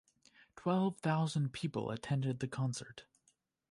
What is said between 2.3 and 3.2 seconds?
the concert.